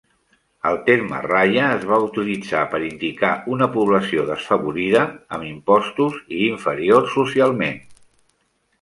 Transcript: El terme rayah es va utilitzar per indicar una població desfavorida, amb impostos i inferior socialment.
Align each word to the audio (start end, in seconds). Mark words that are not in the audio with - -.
El 0.69 0.77
terme 0.85 1.19
rayah 1.31 1.67
es 1.73 1.85
va 1.89 1.99
utilitzar 2.05 2.63
per 2.73 2.81
indicar 2.87 3.31
una 3.57 3.69
població 3.77 4.27
desfavorida, 4.33 5.07
amb 5.39 5.51
impostos 5.53 6.21
i 6.39 6.45
inferior 6.51 7.11
socialment. 7.17 7.83